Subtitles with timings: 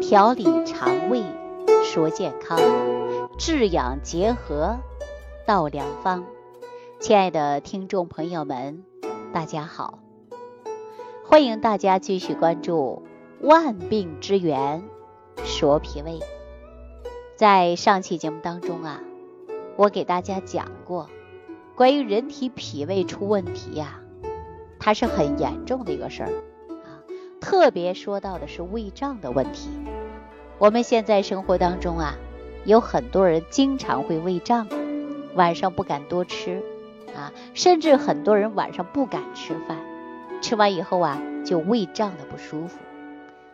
[0.00, 1.22] 调理肠胃，
[1.84, 2.58] 说健康，
[3.36, 4.76] 治养结合，
[5.44, 6.24] 道良方。
[7.00, 8.84] 亲爱的听众朋友们，
[9.32, 9.98] 大家好，
[11.24, 13.02] 欢迎大家继续关注
[13.40, 14.84] 万病之源
[15.44, 16.20] 说脾胃。
[17.36, 19.00] 在上期节目当中啊，
[19.76, 21.10] 我给大家讲过
[21.74, 24.00] 关于人体脾胃出问题呀，
[24.78, 26.30] 它是很严重的一个事儿，
[27.40, 29.70] 特别说到的是胃胀的问题。
[30.58, 32.16] 我们现在生活当中啊，
[32.64, 34.68] 有很多人经常会胃胀，
[35.34, 36.62] 晚上不敢多吃。
[37.16, 39.78] 啊，甚至很多人晚上不敢吃饭，
[40.40, 42.78] 吃完以后啊，就胃胀的不舒服。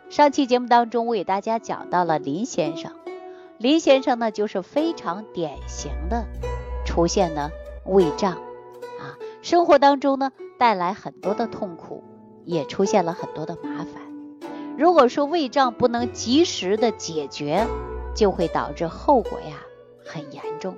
[0.09, 2.91] 上期节目当中，我给大家讲到了林先生，
[3.57, 6.25] 林先生呢就是非常典型的
[6.85, 7.49] 出现了
[7.85, 12.03] 胃胀啊，生活当中呢带来很多的痛苦，
[12.45, 14.01] 也出现了很多的麻烦。
[14.77, 17.65] 如果说胃胀不能及时的解决，
[18.15, 19.57] 就会导致后果呀
[20.05, 20.75] 很严重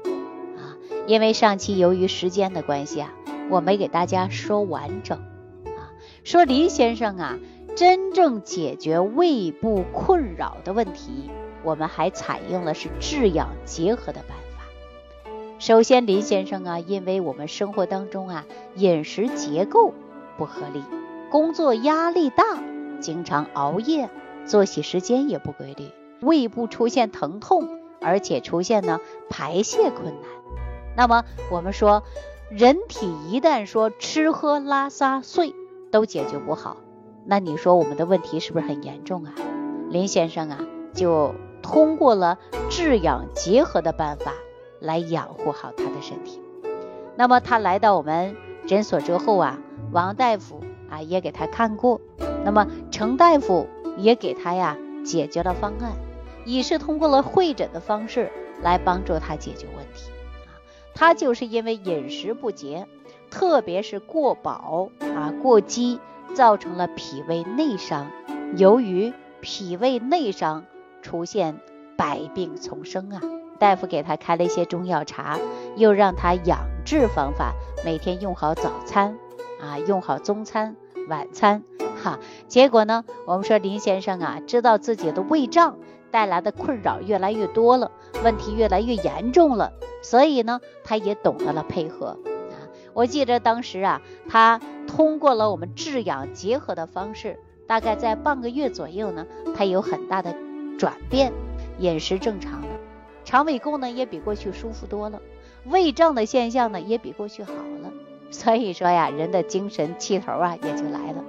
[0.57, 0.77] 啊。
[1.05, 3.13] 因为上期由于时间的关系啊，
[3.49, 5.17] 我没给大家说完整
[5.65, 5.93] 啊。
[6.23, 7.39] 说林先生啊，
[7.75, 11.29] 真正解决胃部困扰的问题，
[11.63, 14.63] 我们还采用了是治养结合的办法。
[15.59, 18.45] 首先，林先生啊，因为我们生活当中啊，
[18.75, 19.93] 饮食结构
[20.37, 20.83] 不合理，
[21.29, 22.43] 工作压力大，
[23.01, 24.09] 经常熬夜，
[24.45, 27.67] 作息时间也不规律，胃部出现疼痛，
[28.01, 30.23] 而且出现呢排泄困难。
[30.95, 32.03] 那么我们说，
[32.49, 35.53] 人体一旦说吃喝拉撒睡
[35.91, 36.77] 都解决不好，
[37.25, 39.33] 那你说我们的问题是不是很严重啊？
[39.89, 40.59] 林先生啊，
[40.93, 42.39] 就通过了
[42.69, 44.31] 治养结合的办法
[44.79, 46.41] 来养护好他的身体。
[47.15, 49.59] 那么他来到我们诊所之后啊，
[49.91, 52.01] 王大夫啊也给他看过，
[52.43, 55.93] 那么程大夫也给他呀解决了方案，
[56.45, 60.11] 也是通过了会诊的方式来帮助他解决问题。
[60.45, 60.55] 啊
[60.93, 62.87] 他就是因为饮食不节，
[63.29, 65.99] 特别是过饱啊、过饥，
[66.33, 68.07] 造成了脾胃内伤。
[68.55, 70.65] 由于脾胃内伤，
[71.03, 71.59] 出现
[71.95, 73.21] 百病丛生啊。
[73.59, 75.39] 大夫给他开了一些中药茶，
[75.75, 77.53] 又让他养治方法，
[77.85, 79.17] 每天用好早餐
[79.61, 80.75] 啊，用好中餐、
[81.07, 81.63] 晚餐
[82.03, 82.19] 哈。
[82.47, 85.77] 结果呢，我们说林先生啊，知道自己的胃胀
[86.11, 87.91] 带来的困扰越来越多了，
[88.23, 89.73] 问题越来越严重了。
[90.01, 92.17] 所以呢，他也懂得了配合啊。
[92.93, 99.25] 我记得当时啊，他通过了我们治养结合的方式，大概在半个月左右呢，
[99.55, 100.35] 他有很大的
[100.77, 101.33] 转变，
[101.79, 102.67] 饮食正常了，
[103.25, 105.21] 肠胃功能也比过去舒服多了，
[105.65, 107.76] 胃胀的现象呢也比过去好了。
[108.29, 111.23] 所以说呀，人的精神气头啊也就来了。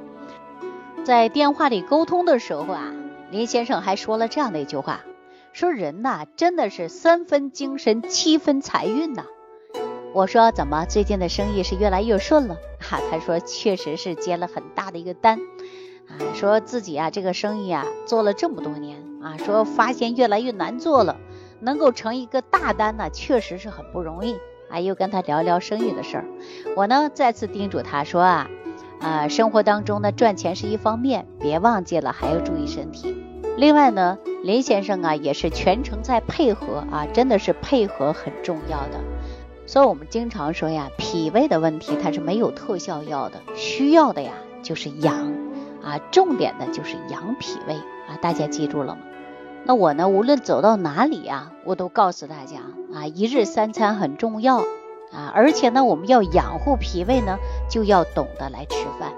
[1.04, 2.92] 在电话里沟通的时候啊，
[3.30, 5.00] 林先生还说了这样的一句话。
[5.52, 9.24] 说人呐，真的是三分精神，七分财运呐。
[10.12, 12.56] 我说怎么最近的生意是越来越顺了？
[12.80, 15.40] 哈，他说确实是接了很大的一个单
[16.08, 21.16] 啊，说自己啊这个生意啊做了这么多年啊，说发现越来越难做了，
[21.60, 24.36] 能够成一个大单呢，确实是很不容易
[24.70, 24.80] 啊。
[24.80, 26.24] 又跟他聊聊生意的事儿，
[26.76, 28.50] 我呢再次叮嘱他说啊，
[29.00, 33.16] 呃，生活当中呢赚钱是一方面，别忘记了还要注意身体。
[33.56, 39.00] 另外呢，林先生啊也是全程在配合啊，真的是配合很重要的。
[39.66, 45.34] 所以我们经常说呀，脾胃的问题它是没有特效药的，需要的呀就是养
[45.82, 47.74] 啊，重点的就是养脾胃
[48.08, 49.00] 啊，大家记住了吗？
[49.64, 52.58] 那我呢，无论走到哪里呀，我都告诉大家
[52.92, 54.58] 啊，一日三餐很重要
[55.12, 57.38] 啊，而且呢，我们要养护脾胃呢，
[57.70, 59.12] 就要懂得来吃饭。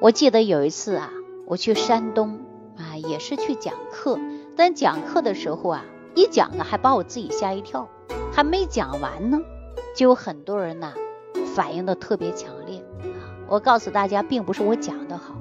[0.00, 1.10] 我记得有一次啊，
[1.46, 2.40] 我去山东。
[2.76, 4.18] 啊，也是去讲课，
[4.56, 7.86] 但讲课的时候啊，一讲呢还把我自己吓一跳，
[8.32, 9.38] 还没讲完呢，
[9.94, 10.94] 就有很多人呐
[11.54, 13.36] 反应的特别强烈啊。
[13.48, 15.34] 我告诉大家，并不是我讲的好，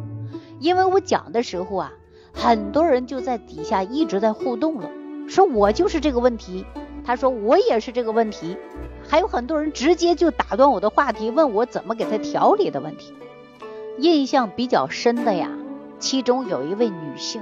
[0.60, 1.94] 因为我讲的时候啊，
[2.34, 4.90] 很多人就在底下一直在互动了，
[5.30, 6.66] 说我就是这个问题，
[7.10, 8.56] 他说我也是这个问题，
[9.02, 13.16] 还有很多人直接就打断我的话题，问我怎么给他调理的问题。
[13.98, 15.50] 印象比较深的呀。
[15.98, 17.42] 其中有一位女性，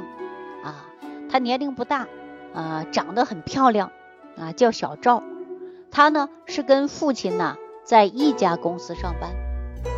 [0.64, 0.88] 啊，
[1.30, 2.08] 她年龄不大，
[2.54, 3.92] 啊，长得很漂亮，
[4.38, 5.22] 啊，叫小赵。
[5.92, 9.32] 她呢是跟父亲呢在一家公司上班，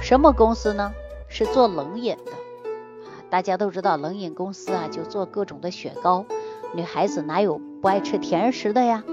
[0.01, 0.93] 什么公司呢？
[1.27, 2.31] 是做冷饮的。
[2.31, 6.25] 啊，大家都知道冷饮公司啊，就做各种的雪糕。
[6.73, 9.03] 女孩子哪有不爱吃甜食的呀？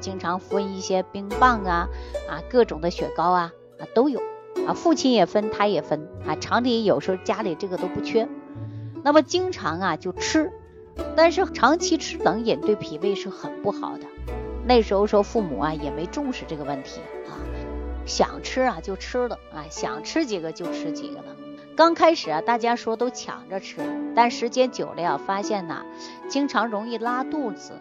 [0.00, 1.88] 经常分一些冰棒啊，
[2.28, 4.20] 啊，各种的雪糕啊，啊都有。
[4.66, 6.08] 啊，父亲也分，他也分。
[6.26, 8.28] 啊，厂里有时候家里这个都不缺。
[9.04, 10.52] 那么经常啊就吃，
[11.16, 14.06] 但是长期吃冷饮对脾胃是很不好的。
[14.66, 17.38] 那时候说父母啊也没重视这个问题啊，
[18.04, 21.36] 想吃啊就吃了啊，想吃几个就吃几个了。
[21.76, 23.76] 刚开始啊，大家说都抢着吃，
[24.16, 25.86] 但时间久了呀，发现呐，
[26.28, 27.74] 经常容易拉肚子，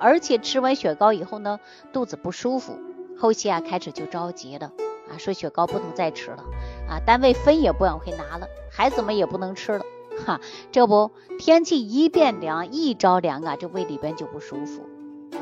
[0.00, 1.60] 而且吃完雪糕以后呢，
[1.92, 2.78] 肚子不舒服。
[3.16, 4.72] 后期啊，开始就着急了
[5.08, 6.44] 啊，说雪糕不能再吃了
[6.88, 9.84] 啊，单位分也不往回拿了，孩子们也不能吃了。
[10.26, 10.40] 哈，
[10.72, 14.82] 这不天气一变凉，一着凉啊，这胃里边就不舒服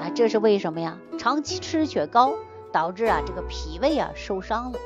[0.00, 0.98] 啊，这是为什么呀？
[1.18, 2.34] 长期吃雪糕
[2.72, 4.78] 导致啊，这个脾胃啊受伤了。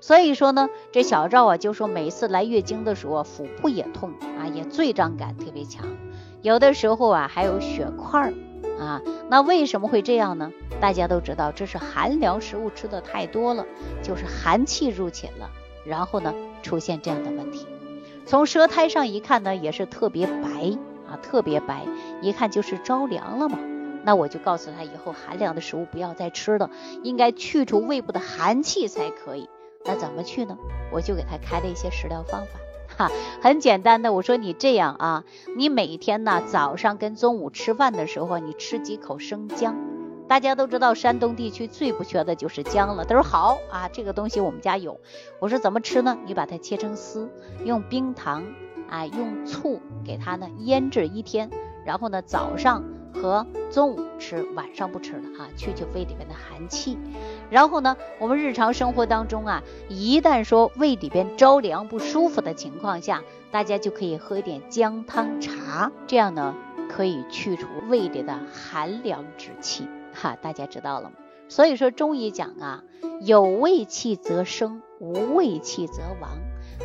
[0.00, 5.86] 所以说呢，这小赵啊就说，每次来月经的时候，腹部也痛啊，也坠胀感特别强，
[6.40, 8.32] 有的时候啊还有血块
[8.80, 9.02] 啊。
[9.28, 10.50] 那为什么会这样呢？
[10.80, 13.66] 大家都知道，这是寒凉食物吃的太多了，
[14.02, 15.50] 就是寒气入侵了，
[15.84, 17.66] 然后呢出现这样的问题。
[18.26, 20.76] 从舌苔上一看呢，也是特别白
[21.08, 21.86] 啊，特别白，
[22.22, 23.58] 一看就是着凉了嘛。
[24.02, 26.70] 那我就告诉他，以后寒凉的食物不要再吃了，
[27.02, 29.48] 应该去除胃部的寒气才可以。
[29.84, 30.56] 那怎么去呢？
[30.92, 32.60] 我就给他开了一些食疗方法，
[32.96, 33.10] 哈，
[33.40, 34.12] 很简单的。
[34.12, 35.24] 我说你这样啊，
[35.56, 39.76] 你每天呢早上跟中午吃饭的时候，你吃几口生姜。
[40.28, 43.04] 大家都知道山东地区最不缺的就是姜了。
[43.04, 45.00] 他说好啊，这个东西我们家有。
[45.40, 46.16] 我说怎么吃呢？
[46.24, 47.28] 你把它切成丝，
[47.64, 48.44] 用冰糖
[48.88, 51.50] 啊，用醋给它呢腌制一天，
[51.84, 52.84] 然后呢早上。
[53.12, 56.98] 和中午吃，晚上不吃了啊，去去胃里面的寒气。
[57.50, 66.54] 然后呢，我们日常生活当中啊，一旦说胃里边着凉不舒服的情况下，大家就可以喝一点姜汤茶，这样呢
[66.88, 69.86] 可以去除胃里的寒凉之气。
[70.12, 71.16] 哈，大家知道了吗？
[71.48, 72.84] 所以说中医讲啊，
[73.20, 76.30] 有胃气则生，无胃气则亡。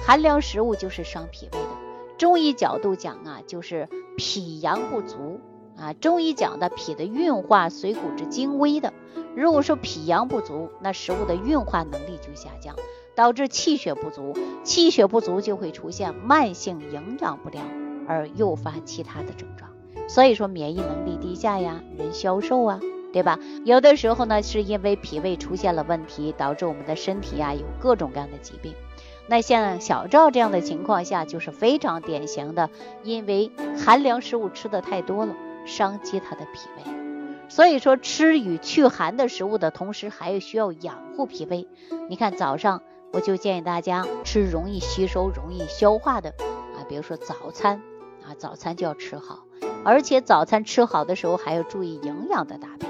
[0.05, 1.69] 寒凉食物就是伤脾胃的。
[2.17, 3.87] 中医角度讲啊，就是
[4.17, 5.39] 脾阳不足。
[5.77, 8.93] 啊，中医讲的脾的运化水谷之精微的，
[9.35, 12.75] 如果说脾阳不足，那食物的运化能力就下降，
[13.13, 14.33] 导致气血不足，
[14.63, 17.65] 气血不足就会出现慢性营养不良，
[18.07, 19.69] 而诱发其他的症状。
[20.07, 22.79] 所以说免疫能力低下呀，人消瘦啊，
[23.11, 23.39] 对吧？
[23.65, 28.73] 有的时候呢，是因为脾胃出现了问题，导致我们的身体啊有各种各样的疾病。
[29.27, 32.69] 那像小赵这样的情况下，就是非常典型的，
[33.03, 33.51] 因为
[33.83, 35.35] 寒凉食物吃的太多了。
[35.65, 36.93] 伤及他的脾胃，
[37.49, 41.67] 所以说吃与祛寒的食物的同时，还需要养护脾胃。
[42.09, 42.81] 你看早上
[43.11, 46.29] 我就建议大家吃容易吸收、容易消化的
[46.75, 47.81] 啊，比如说早餐
[48.23, 49.45] 啊，早餐就要吃好，
[49.83, 52.87] 而且早餐吃好的时候还要注意营养的搭配，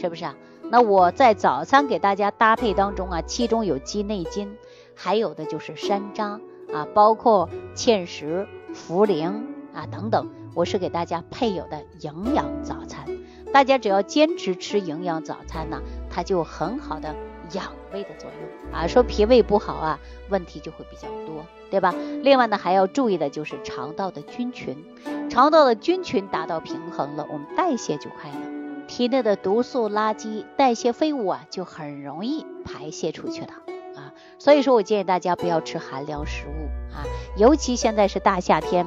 [0.00, 0.34] 是不是啊？
[0.68, 4.56] 那我在早餐给大家搭配当中啊，其中有鸡内金，
[4.96, 6.40] 还有的就是山楂
[6.72, 10.28] 啊，包括芡实、茯苓啊等等。
[10.56, 13.04] 我是给大家配有的营养早餐，
[13.52, 17.14] 大家只要坚持吃营养早餐呢，它就很好的
[17.52, 18.86] 养胃的作用啊。
[18.86, 20.00] 说脾胃不好啊，
[20.30, 21.94] 问题就会比较多，对吧？
[22.22, 24.82] 另外呢，还要注意的就是肠道的菌群，
[25.28, 33.48] 肠道的菌群达到平衡了，我们代谢就快了，体内的毒素、垃圾、代谢废物啊，就很容易排泄出去了
[33.94, 34.14] 啊。
[34.38, 37.04] 所以说我建议大家不要吃寒凉食物啊，
[37.36, 38.86] 尤其现在是大夏天。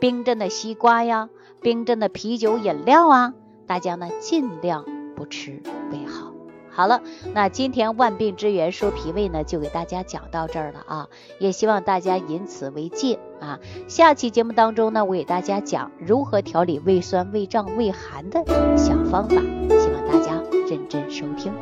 [0.00, 1.28] 冰镇的西瓜呀，
[1.60, 3.34] 冰镇的啤酒饮料啊，
[3.66, 4.84] 大家呢尽量
[5.16, 6.32] 不吃为好。
[6.70, 7.00] 好了，
[7.34, 11.08] 那今天万病之源说脾胃呢，就给大家讲到这儿了啊，
[11.40, 13.58] 也希望大家引此为戒啊。
[13.88, 18.44] 下期节目当中呢，我给大家讲如何调理胃酸、胃胀、胃寒的
[18.76, 19.34] 小方法，
[19.68, 21.52] 希望大家认真收听。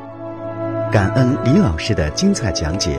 [0.92, 2.98] 感恩李老师的精彩讲解。